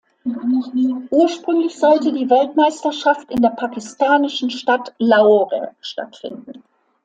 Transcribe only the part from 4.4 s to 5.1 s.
Stadt